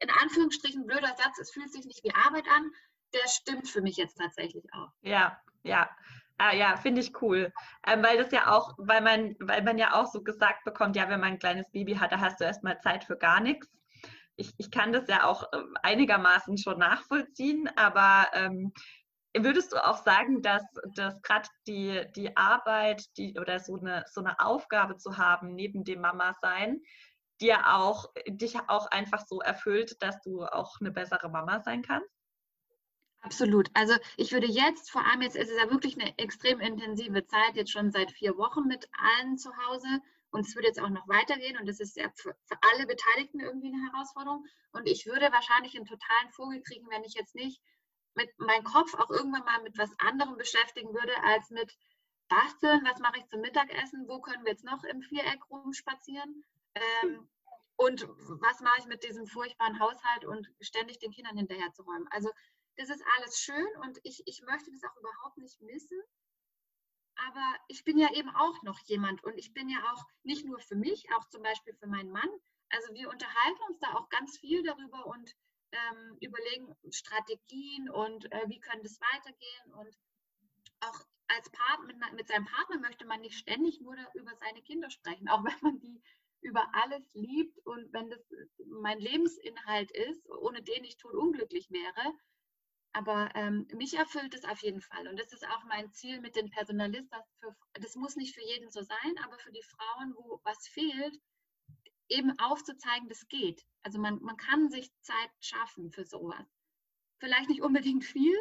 [0.00, 2.70] in Anführungsstrichen blöder Satz, es fühlt sich nicht wie Arbeit an,
[3.14, 4.90] der stimmt für mich jetzt tatsächlich auch.
[5.02, 5.90] Ja, ja.
[6.38, 7.52] Ah, ja, finde ich cool.
[7.86, 11.08] Ähm, weil das ja auch, weil man, weil man ja auch so gesagt bekommt, ja,
[11.08, 13.68] wenn man ein kleines Baby hat, da hast du erstmal Zeit für gar nichts
[14.36, 18.72] ich, ich kann das ja auch ähm, einigermaßen schon nachvollziehen, aber ähm,
[19.36, 20.62] würdest du auch sagen, dass,
[20.94, 25.84] dass gerade die, die Arbeit die, oder so eine, so eine Aufgabe zu haben neben
[25.84, 26.80] dem Mama-Sein,
[27.40, 32.10] dir auch, dich auch einfach so erfüllt, dass du auch eine bessere Mama sein kannst?
[33.20, 33.70] Absolut.
[33.74, 37.54] Also ich würde jetzt, vor allem jetzt ist es ja wirklich eine extrem intensive Zeit,
[37.54, 39.86] jetzt schon seit vier Wochen mit allen zu Hause.
[40.32, 43.40] Und es wird jetzt auch noch weitergehen und das ist ja für, für, alle Beteiligten
[43.40, 44.44] irgendwie eine Herausforderung.
[44.72, 47.60] Und ich würde wahrscheinlich einen totalen Vogel kriegen, wenn ich jetzt nicht
[48.14, 51.76] mit meinem Kopf auch irgendwann mal mit was anderem beschäftigen würde, als mit
[52.28, 57.28] Basteln, was mache ich zum Mittagessen, wo können wir jetzt noch im Viereck rumspazieren ähm,
[57.76, 58.08] und
[58.40, 62.08] was mache ich mit diesem furchtbaren Haushalt und ständig den Kindern hinterher zu räumen.
[62.10, 62.30] Also
[62.76, 66.00] das ist alles schön und ich, ich möchte das auch überhaupt nicht missen.
[67.16, 70.58] Aber ich bin ja eben auch noch jemand und ich bin ja auch nicht nur
[70.60, 72.28] für mich, auch zum Beispiel für meinen Mann.
[72.70, 75.34] Also wir unterhalten uns da auch ganz viel darüber und
[75.72, 79.74] ähm, überlegen Strategien und äh, wie könnte es weitergehen.
[79.74, 79.98] Und
[80.80, 84.90] auch als Partner, mit, mit seinem Partner möchte man nicht ständig nur über seine Kinder
[84.90, 86.02] sprechen, auch wenn man die
[86.40, 88.20] über alles liebt und wenn das
[88.66, 92.14] mein Lebensinhalt ist, ohne den ich unglücklich wäre.
[92.94, 95.08] Aber ähm, mich erfüllt es auf jeden Fall.
[95.08, 97.24] Und das ist auch mein Ziel mit den Personalistas.
[97.40, 101.18] Für, das muss nicht für jeden so sein, aber für die Frauen, wo was fehlt,
[102.08, 103.64] eben aufzuzeigen, das geht.
[103.82, 106.46] Also man, man kann sich Zeit schaffen für sowas.
[107.18, 108.36] Vielleicht nicht unbedingt viel.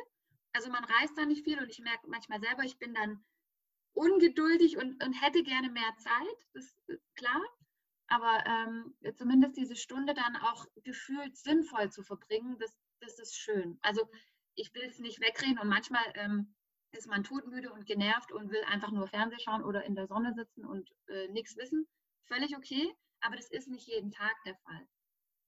[0.53, 3.23] Also man reist da nicht viel und ich merke manchmal selber, ich bin dann
[3.93, 7.41] ungeduldig und, und hätte gerne mehr Zeit, das ist klar.
[8.07, 13.79] Aber ähm, zumindest diese Stunde dann auch gefühlt sinnvoll zu verbringen, das, das ist schön.
[13.81, 14.09] Also
[14.61, 16.53] ich will es nicht wegreden und manchmal ähm,
[16.91, 20.33] ist man todmüde und genervt und will einfach nur Fernseh schauen oder in der Sonne
[20.33, 21.87] sitzen und äh, nichts wissen.
[22.25, 24.87] Völlig okay, aber das ist nicht jeden Tag der Fall.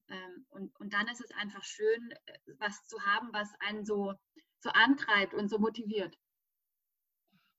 [0.10, 4.14] Ähm, und, und dann ist es einfach schön, äh, was zu haben, was einen so,
[4.60, 6.18] so antreibt und so motiviert.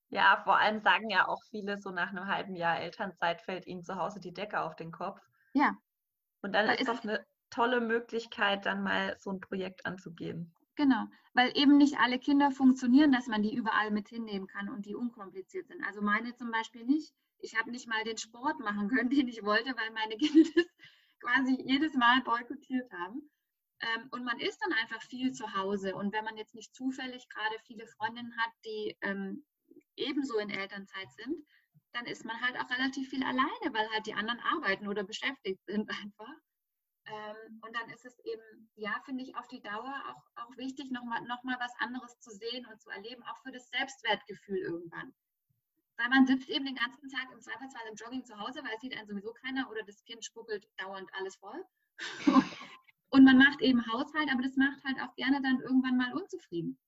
[0.08, 3.84] Ja, vor allem sagen ja auch viele, so nach einem halben Jahr Elternzeit fällt ihnen
[3.84, 5.20] zu Hause die Decke auf den Kopf.
[5.52, 5.76] Ja.
[6.42, 10.54] Und dann da ist doch eine tolle Möglichkeit, dann mal so ein Projekt anzugehen.
[10.76, 14.86] Genau, weil eben nicht alle Kinder funktionieren, dass man die überall mit hinnehmen kann und
[14.86, 15.84] die unkompliziert sind.
[15.84, 17.12] Also meine zum Beispiel nicht.
[17.38, 20.66] Ich habe nicht mal den Sport machen können, den ich wollte, weil meine Kinder das
[21.20, 23.30] quasi jedes Mal boykottiert haben.
[23.80, 25.94] Ähm, und man ist dann einfach viel zu Hause.
[25.94, 29.44] Und wenn man jetzt nicht zufällig gerade viele Freundinnen hat, die ähm,
[29.96, 31.36] ebenso in Elternzeit sind,
[31.92, 35.60] dann ist man halt auch relativ viel alleine, weil halt die anderen arbeiten oder beschäftigt
[35.66, 36.34] sind einfach.
[37.06, 40.90] Ähm, und dann ist es eben, ja, finde ich auf die Dauer auch, auch wichtig,
[40.90, 45.14] nochmal noch mal was anderes zu sehen und zu erleben, auch für das Selbstwertgefühl irgendwann.
[45.96, 48.80] Weil man sitzt eben den ganzen Tag im Zweifelsfall im Jogging zu Hause, weil es
[48.80, 51.64] sieht einen sowieso keiner oder das Kind spuckelt dauernd alles voll.
[53.10, 56.78] und man macht eben Haushalt, aber das macht halt auch gerne dann irgendwann mal unzufrieden.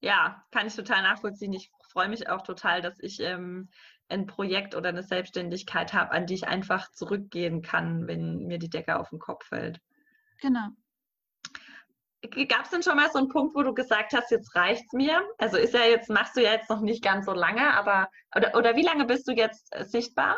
[0.00, 1.52] Ja, kann ich total nachvollziehen.
[1.52, 3.68] Ich freue mich auch total, dass ich ähm,
[4.08, 8.70] ein Projekt oder eine Selbstständigkeit habe, an die ich einfach zurückgehen kann, wenn mir die
[8.70, 9.80] Decke auf den Kopf fällt.
[10.40, 10.68] Genau.
[12.48, 15.22] Gab es denn schon mal so einen Punkt, wo du gesagt hast, jetzt reicht's mir?
[15.38, 18.56] Also ist ja jetzt, machst du ja jetzt noch nicht ganz so lange, aber oder,
[18.56, 20.36] oder wie lange bist du jetzt äh, sichtbar?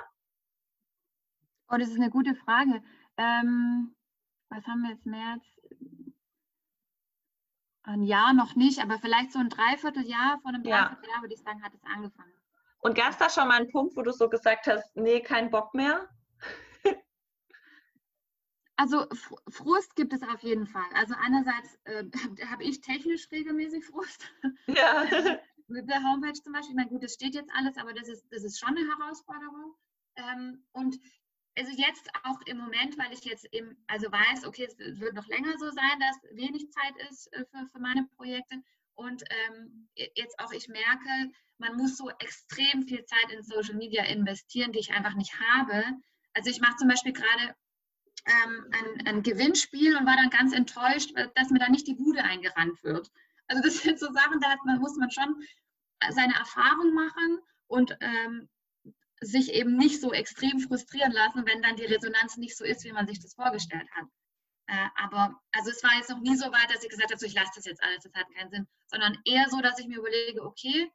[1.71, 2.83] Oh, das ist eine gute Frage.
[3.17, 3.95] Ähm,
[4.51, 5.43] was haben wir jetzt März?
[7.85, 11.23] Ein Jahr noch nicht, aber vielleicht so ein Dreivierteljahr, vor einem Dreivierteljahr ja.
[11.23, 12.33] würde ich sagen, hat es angefangen.
[12.81, 15.51] Und gab es da schon mal einen Punkt, wo du so gesagt hast, nee, kein
[15.51, 16.09] Bock mehr?
[18.81, 19.07] Also
[19.51, 20.89] Frust gibt es auf jeden Fall.
[20.95, 22.05] Also einerseits äh,
[22.47, 24.33] habe ich technisch regelmäßig Frust.
[24.67, 25.05] Ja.
[25.69, 26.71] Mit der Homepage zum Beispiel.
[26.71, 29.77] Ich meine, gut, das steht jetzt alles, aber das ist, das ist schon eine Herausforderung.
[30.17, 30.99] Ähm, und
[31.57, 35.27] also jetzt auch im Moment, weil ich jetzt eben, also weiß, okay, es wird noch
[35.29, 38.57] länger so sein, dass wenig Zeit ist äh, für, für meine Projekte.
[38.95, 44.05] Und ähm, jetzt auch ich merke, man muss so extrem viel Zeit in Social Media
[44.05, 45.85] investieren, die ich einfach nicht habe.
[46.35, 47.55] Also ich mache zum Beispiel gerade
[48.27, 52.25] ähm, ein, ein, Gewinnspiel und war dann ganz enttäuscht, dass mir da nicht die Bude
[52.25, 53.11] eingerannt wird.
[53.47, 55.37] Also das sind so Sachen, da muss man schon
[56.11, 58.49] seine Erfahrung machen und ähm,
[59.21, 62.93] sich eben nicht so extrem frustrieren lassen, wenn dann die Resonanz nicht so ist, wie
[62.93, 64.07] man sich das vorgestellt hat.
[64.67, 67.27] Äh, aber also es war jetzt noch nie so weit, dass ich gesagt habe, so,
[67.27, 69.99] ich lasse das jetzt alles, das hat keinen Sinn, sondern eher so, dass ich mir
[69.99, 70.91] überlege, okay,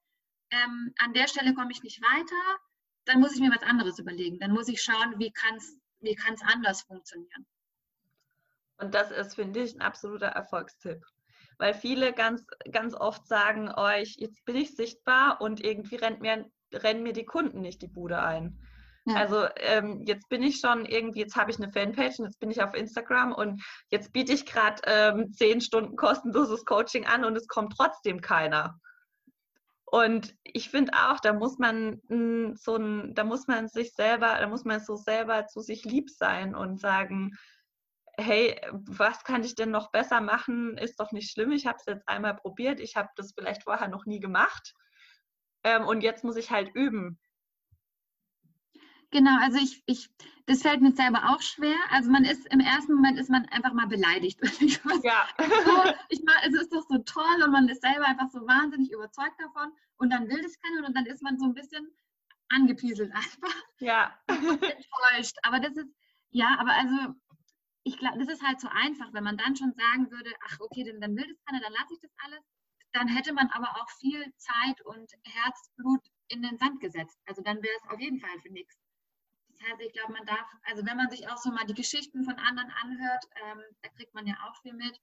[0.51, 2.60] ähm, an der Stelle komme ich nicht weiter,
[3.05, 4.39] dann muss ich mir was anderes überlegen.
[4.39, 7.45] Dann muss ich schauen, wie kann es wie kann's anders funktionieren.
[8.77, 11.03] Und das ist, finde ich, ein absoluter Erfolgstipp.
[11.58, 16.49] Weil viele ganz, ganz oft sagen euch, jetzt bin ich sichtbar und irgendwie rennt mir,
[16.73, 18.60] rennen mir die Kunden nicht die Bude ein.
[19.05, 19.15] Ja.
[19.15, 22.49] Also ähm, jetzt bin ich schon irgendwie, jetzt habe ich eine Fanpage und jetzt bin
[22.49, 27.38] ich auf Instagram und jetzt biete ich gerade ähm, zehn Stunden kostenloses Coaching an und
[27.38, 28.79] es kommt trotzdem keiner.
[29.86, 32.02] Und ich finde auch, da muss man
[32.56, 36.10] so ein, da muss man sich selber, da muss man so selber zu sich lieb
[36.10, 37.38] sein und sagen,
[38.17, 40.78] hey, was kann ich denn noch besser machen?
[40.78, 41.52] Ist doch nicht schlimm.
[41.52, 42.80] Ich habe es jetzt einmal probiert.
[42.80, 44.74] Ich habe das vielleicht vorher noch nie gemacht.
[45.63, 47.19] Ähm, und jetzt muss ich halt üben.
[49.12, 50.10] Genau, also ich, ich,
[50.46, 51.78] das fällt mir selber auch schwer.
[51.89, 54.39] Also man ist im ersten Moment ist man einfach mal beleidigt.
[55.04, 55.28] ja.
[55.39, 58.91] So, ich mal, es ist doch so toll und man ist selber einfach so wahnsinnig
[58.91, 61.89] überzeugt davon und dann will das keiner und dann ist man so ein bisschen
[62.50, 63.56] angepieselt einfach.
[63.80, 64.18] Ja.
[64.30, 65.38] enttäuscht.
[65.44, 65.89] Aber das ist,
[66.30, 67.15] ja, aber also
[67.84, 70.84] ich glaube, das ist halt so einfach, wenn man dann schon sagen würde, ach okay,
[70.84, 72.44] dann, dann will das keiner, dann lasse ich das alles.
[72.94, 77.20] dann hätte man aber auch viel Zeit und Herzblut in den Sand gesetzt.
[77.26, 78.76] Also dann wäre es auf jeden Fall für nichts.
[79.58, 82.24] Das heißt, ich glaube, man darf, also wenn man sich auch so mal die Geschichten
[82.24, 85.00] von anderen anhört, ähm, da kriegt man ja auch viel mit.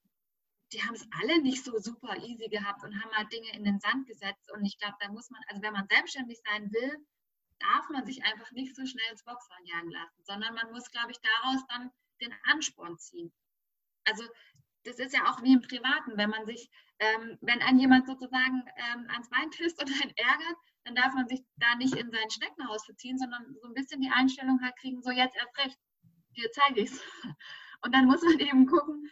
[0.73, 3.81] Die haben es alle nicht so super easy gehabt und haben halt Dinge in den
[3.81, 4.51] Sand gesetzt.
[4.53, 7.07] Und ich glaube, da muss man, also wenn man selbstständig sein will,
[7.59, 11.12] darf man sich einfach nicht so schnell ins Boxhorn jagen lassen, sondern man muss, glaube
[11.12, 13.33] ich, daraus dann den Ansporn ziehen.
[14.05, 14.25] Also
[14.85, 18.65] das ist ja auch wie im Privaten, wenn man sich, ähm, wenn ein jemand sozusagen
[18.77, 22.31] ähm, ans Bein pisst und einen ärgert, dann darf man sich da nicht in sein
[22.31, 25.79] Schneckenhaus verziehen, sondern so ein bisschen die Einstellung halt kriegen, so jetzt erst recht,
[26.37, 27.03] dir zeige ich es.
[27.85, 29.11] Und dann muss man eben gucken,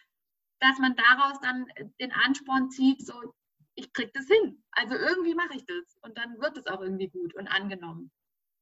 [0.61, 1.67] dass man daraus dann
[2.01, 3.35] den Ansporn zieht, so
[3.75, 4.63] ich kriege das hin.
[4.73, 8.11] Also irgendwie mache ich das und dann wird es auch irgendwie gut und angenommen.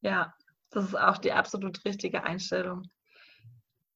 [0.01, 0.35] Ja,
[0.71, 2.88] das ist auch die absolut richtige Einstellung.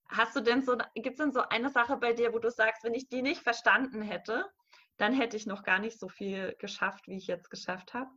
[0.08, 2.84] Hast du denn so, gibt es denn so eine Sache bei dir, wo du sagst,
[2.84, 4.50] wenn ich die nicht verstanden hätte,
[4.98, 8.10] dann hätte ich noch gar nicht so viel geschafft, wie ich jetzt geschafft habe?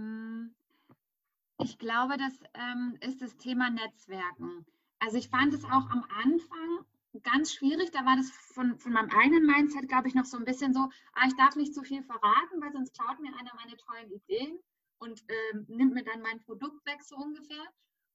[0.00, 0.54] Hm,
[1.58, 4.64] ich glaube, das ähm, ist das Thema Netzwerken.
[4.98, 6.86] Also ich fand es auch am Anfang
[7.22, 7.90] ganz schwierig.
[7.90, 10.88] Da war das von, von meinem eigenen Mindset, glaube ich, noch so ein bisschen so,
[11.12, 14.58] ah, ich darf nicht zu viel verraten, weil sonst klaut mir einer meine tollen Ideen
[14.98, 17.64] und ähm, nimmt mir dann mein Produkt weg, so ungefähr.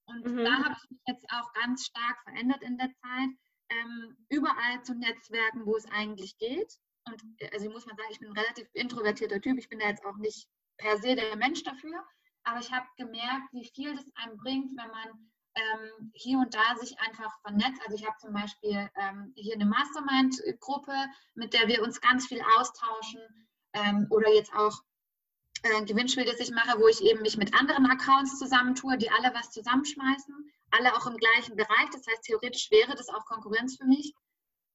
[0.08, 0.43] Und mhm.
[0.43, 3.30] da habe ich mich jetzt auch ganz stark verändert in der Zeit,
[3.69, 6.78] ähm, überall zu Netzwerken, wo es eigentlich geht.
[7.06, 9.58] Und äh, also muss man sagen, ich bin ein relativ introvertierter Typ.
[9.58, 12.04] Ich bin da jetzt auch nicht per se der Mensch dafür.
[12.44, 16.76] Aber ich habe gemerkt, wie viel das einem bringt, wenn man ähm, hier und da
[16.80, 17.82] sich einfach vernetzt.
[17.84, 20.94] Also ich habe zum Beispiel ähm, hier eine Mastermind-Gruppe,
[21.34, 23.22] mit der wir uns ganz viel austauschen.
[23.74, 24.82] Ähm, oder jetzt auch
[25.64, 29.34] äh, Gewinnspiel, das ich mache, wo ich eben mich mit anderen Accounts zusammentue, die alle
[29.34, 31.90] was zusammenschmeißen, alle auch im gleichen Bereich.
[31.92, 34.14] Das heißt, theoretisch wäre das auch Konkurrenz für mich.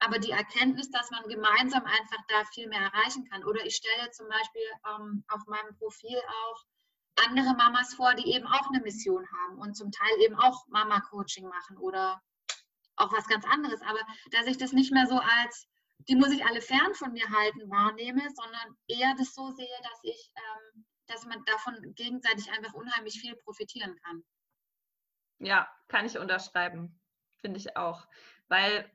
[0.01, 3.45] Aber die Erkenntnis, dass man gemeinsam einfach da viel mehr erreichen kann.
[3.45, 6.65] Oder ich stelle zum Beispiel ähm, auf meinem Profil auch
[7.27, 11.47] andere Mamas vor, die eben auch eine Mission haben und zum Teil eben auch Mama-Coaching
[11.47, 12.23] machen oder
[12.97, 13.83] auch was ganz anderes.
[13.83, 15.69] Aber dass ich das nicht mehr so als,
[16.09, 20.01] die muss ich alle fern von mir halten, wahrnehme, sondern eher das so sehe, dass
[20.03, 24.25] ich, ähm, dass man davon gegenseitig einfach unheimlich viel profitieren kann.
[25.39, 27.01] Ja, kann ich unterschreiben.
[27.41, 28.07] Finde ich auch.
[28.49, 28.91] Weil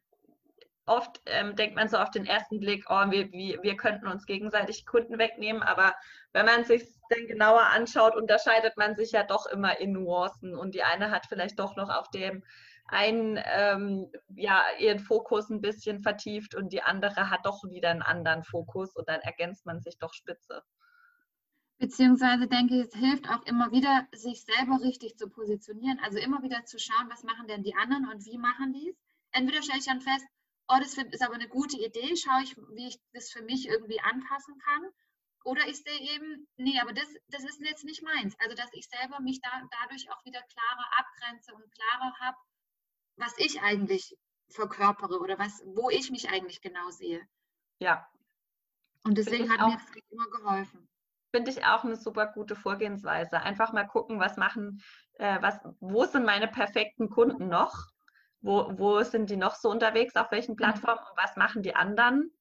[0.86, 4.26] oft ähm, denkt man so auf den ersten Blick, oh, wir, wir, wir könnten uns
[4.26, 5.95] gegenseitig Kunden wegnehmen, aber
[6.34, 10.76] wenn man sich dann genauer anschaut, unterscheidet man sich ja doch immer in Nuancen und
[10.76, 12.43] die eine hat vielleicht doch noch auf dem
[12.88, 18.04] einen ähm, ja ihren Fokus ein bisschen vertieft und die andere hat doch wieder einen
[18.04, 20.62] anderen Fokus und dann ergänzt man sich doch spitze.
[21.78, 26.00] Beziehungsweise denke ich, es hilft auch immer wieder, sich selber richtig zu positionieren.
[26.04, 28.95] Also immer wieder zu schauen, was machen denn die anderen und wie machen die es.
[29.32, 30.26] Entweder stelle ich dann fest,
[30.67, 33.99] oh, das ist aber eine gute Idee, schaue ich, wie ich das für mich irgendwie
[34.01, 34.89] anpassen kann.
[35.43, 38.36] Oder ich sehe eben, nee, aber das, das ist jetzt nicht meins.
[38.39, 39.49] Also, dass ich selber mich da,
[39.82, 42.38] dadurch auch wieder klarer abgrenze und klarer habe,
[43.17, 44.17] was ich eigentlich
[44.49, 47.21] verkörpere oder was, wo ich mich eigentlich genau sehe.
[47.80, 48.08] Ja.
[49.04, 50.89] Und deswegen hat auch, mir das immer geholfen.
[51.32, 53.39] Finde ich auch eine super gute Vorgehensweise.
[53.41, 54.82] Einfach mal gucken, was machen,
[55.15, 57.91] äh, was, wo sind meine perfekten Kunden noch?
[58.45, 60.15] Wo, wo sind die noch so unterwegs?
[60.15, 60.58] Auf welchen mhm.
[60.58, 60.99] Plattformen?
[60.99, 62.31] Und was machen die anderen?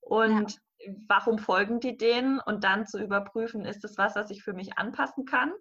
[0.00, 0.92] Und ja.
[1.08, 2.40] warum folgen die denen?
[2.40, 5.52] Und dann zu überprüfen, ist es was, was ich für mich anpassen kann?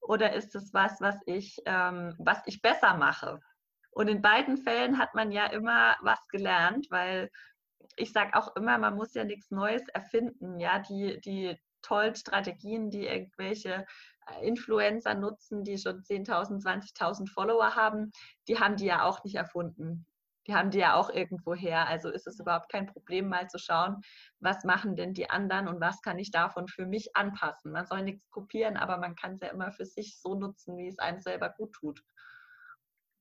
[0.00, 3.40] Oder ist es was, was ich, ähm, was ich besser mache?
[3.90, 7.30] Und in beiden Fällen hat man ja immer was gelernt, weil
[7.96, 10.60] ich sage auch immer, man muss ja nichts Neues erfinden.
[10.60, 13.86] Ja, die, die tollen Strategien, die irgendwelche
[14.26, 18.12] äh, Influencer nutzen, die schon 10.000, 20.000 Follower haben,
[18.48, 20.06] die haben die ja auch nicht erfunden.
[20.46, 21.86] Die haben die ja auch irgendwo her.
[21.86, 24.00] Also ist es überhaupt kein Problem, mal zu schauen,
[24.40, 27.72] was machen denn die anderen und was kann ich davon für mich anpassen.
[27.72, 30.88] Man soll nichts kopieren, aber man kann es ja immer für sich so nutzen, wie
[30.88, 32.02] es einem selber gut tut.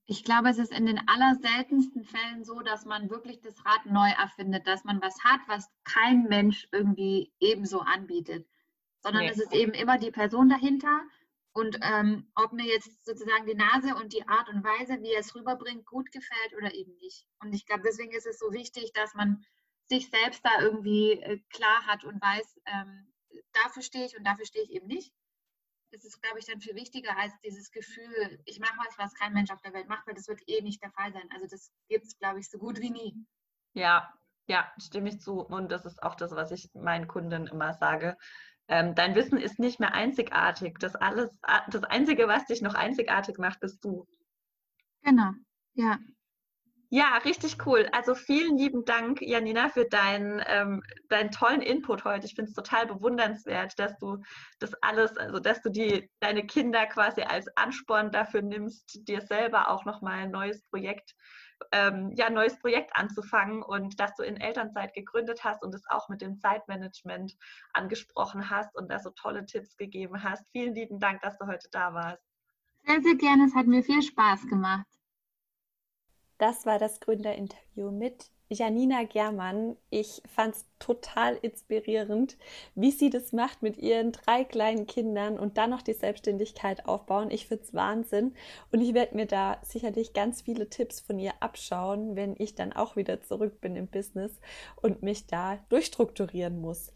[0.08, 4.10] Ich glaube, es ist in den allerseltensten Fällen so, dass man wirklich das Rad neu
[4.20, 8.48] erfindet, dass man was hat, was kein Mensch irgendwie ebenso anbietet
[9.02, 9.30] sondern nee.
[9.30, 11.02] es ist eben immer die Person dahinter.
[11.54, 15.20] Und ähm, ob mir jetzt sozusagen die Nase und die Art und Weise, wie er
[15.20, 17.28] es rüberbringt, gut gefällt oder eben nicht.
[17.40, 19.44] Und ich glaube, deswegen ist es so wichtig, dass man
[19.90, 23.12] sich selbst da irgendwie äh, klar hat und weiß, ähm,
[23.52, 25.14] dafür stehe ich und dafür stehe ich eben nicht.
[25.92, 29.34] Das ist, glaube ich, dann viel wichtiger als dieses Gefühl, ich mache was, was kein
[29.34, 31.28] Mensch auf der Welt macht, weil das wird eh nicht der Fall sein.
[31.34, 33.26] Also das gibt es, glaube ich, so gut wie nie.
[33.74, 34.14] Ja,
[34.48, 35.42] ja, stimme ich zu.
[35.42, 38.18] Und das ist auch das, was ich meinen Kunden immer sage
[38.72, 40.80] ähm, dein Wissen ist nicht mehr einzigartig.
[40.80, 41.30] Das alles,
[41.70, 44.08] das Einzige, was dich noch einzigartig macht, bist du.
[45.04, 45.32] Genau,
[45.74, 46.00] ja.
[46.94, 47.88] Ja, richtig cool.
[47.92, 52.26] Also vielen lieben Dank, Janina, für deinen, ähm, deinen tollen Input heute.
[52.26, 54.22] Ich finde es total bewundernswert, dass du
[54.60, 59.70] das alles, also dass du die, deine Kinder quasi als Ansporn dafür nimmst, dir selber
[59.70, 61.16] auch nochmal ein neues Projekt,
[61.72, 65.84] ähm, ja, ein neues Projekt anzufangen und dass du in Elternzeit gegründet hast und es
[65.90, 67.38] auch mit dem Zeitmanagement
[67.74, 70.46] angesprochen hast und da so tolle Tipps gegeben hast.
[70.52, 72.24] Vielen lieben Dank, dass du heute da warst.
[72.86, 73.46] Sehr, sehr gerne.
[73.46, 74.88] Es hat mir viel Spaß gemacht.
[76.38, 79.78] Das war das Gründerinterview mit Janina Germann.
[79.90, 82.38] Ich fand es total inspirierend,
[82.76, 87.32] wie sie das macht mit ihren drei kleinen Kindern und dann noch die Selbstständigkeit aufbauen.
[87.32, 88.34] Ich finde es Wahnsinn
[88.72, 92.74] und ich werde mir da sicherlich ganz viele Tipps von ihr abschauen, wenn ich dann
[92.74, 94.32] auch wieder zurück bin im Business
[94.82, 96.92] und mich da durchstrukturieren muss.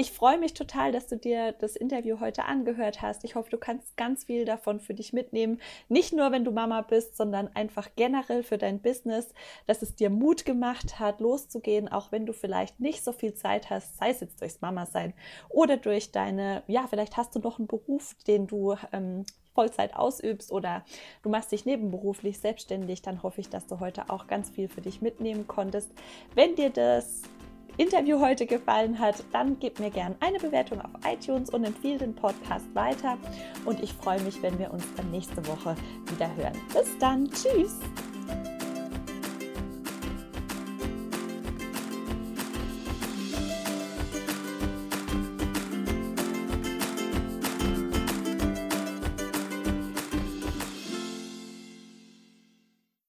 [0.00, 3.24] Ich freue mich total, dass du dir das Interview heute angehört hast.
[3.24, 5.60] Ich hoffe, du kannst ganz viel davon für dich mitnehmen.
[5.88, 9.34] Nicht nur, wenn du Mama bist, sondern einfach generell für dein Business,
[9.66, 13.70] dass es dir Mut gemacht hat, loszugehen, auch wenn du vielleicht nicht so viel Zeit
[13.70, 15.14] hast, sei es jetzt durchs Mama sein
[15.48, 20.52] oder durch deine, ja, vielleicht hast du noch einen Beruf, den du ähm, Vollzeit ausübst
[20.52, 20.84] oder
[21.24, 24.80] du machst dich nebenberuflich selbstständig, dann hoffe ich, dass du heute auch ganz viel für
[24.80, 25.90] dich mitnehmen konntest.
[26.36, 27.22] Wenn dir das
[27.78, 32.14] Interview heute gefallen hat, dann gib mir gerne eine Bewertung auf iTunes und empfehle den
[32.14, 33.16] Podcast weiter.
[33.64, 36.58] Und ich freue mich, wenn wir uns dann nächste Woche wieder hören.
[36.74, 37.30] Bis dann.
[37.30, 37.78] Tschüss.